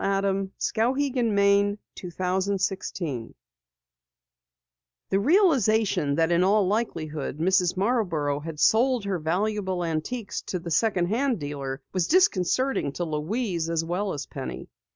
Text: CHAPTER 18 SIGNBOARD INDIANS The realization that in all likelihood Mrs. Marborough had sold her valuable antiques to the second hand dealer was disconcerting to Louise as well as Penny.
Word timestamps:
CHAPTER 0.03 0.29
18 0.75 1.29
SIGNBOARD 1.37 1.77
INDIANS 2.01 3.35
The 5.11 5.19
realization 5.19 6.15
that 6.15 6.31
in 6.31 6.43
all 6.43 6.65
likelihood 6.65 7.37
Mrs. 7.37 7.77
Marborough 7.77 8.39
had 8.39 8.59
sold 8.59 9.05
her 9.05 9.19
valuable 9.19 9.83
antiques 9.85 10.41
to 10.47 10.57
the 10.57 10.71
second 10.71 11.05
hand 11.09 11.39
dealer 11.39 11.83
was 11.93 12.07
disconcerting 12.07 12.91
to 12.93 13.03
Louise 13.05 13.69
as 13.69 13.85
well 13.85 14.13
as 14.13 14.25
Penny. 14.25 14.69